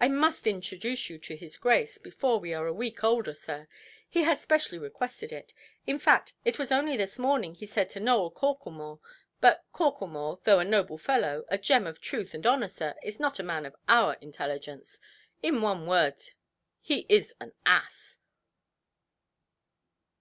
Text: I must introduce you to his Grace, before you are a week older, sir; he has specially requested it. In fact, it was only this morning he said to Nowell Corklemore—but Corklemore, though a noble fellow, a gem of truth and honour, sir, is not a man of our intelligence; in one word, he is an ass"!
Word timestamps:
I 0.00 0.08
must 0.08 0.48
introduce 0.48 1.08
you 1.08 1.18
to 1.18 1.36
his 1.36 1.56
Grace, 1.56 1.98
before 1.98 2.44
you 2.44 2.56
are 2.56 2.66
a 2.66 2.72
week 2.72 3.04
older, 3.04 3.32
sir; 3.32 3.68
he 4.10 4.24
has 4.24 4.40
specially 4.40 4.76
requested 4.76 5.30
it. 5.30 5.54
In 5.86 6.00
fact, 6.00 6.32
it 6.44 6.58
was 6.58 6.72
only 6.72 6.96
this 6.96 7.16
morning 7.16 7.54
he 7.54 7.64
said 7.64 7.88
to 7.90 8.00
Nowell 8.00 8.32
Corklemore—but 8.32 9.64
Corklemore, 9.72 10.40
though 10.42 10.58
a 10.58 10.64
noble 10.64 10.98
fellow, 10.98 11.44
a 11.46 11.58
gem 11.58 11.86
of 11.86 12.00
truth 12.00 12.34
and 12.34 12.44
honour, 12.44 12.66
sir, 12.66 12.96
is 13.04 13.20
not 13.20 13.38
a 13.38 13.44
man 13.44 13.64
of 13.64 13.76
our 13.88 14.14
intelligence; 14.14 14.98
in 15.44 15.62
one 15.62 15.86
word, 15.86 16.20
he 16.80 17.06
is 17.08 17.32
an 17.38 17.52
ass"! 17.64 18.18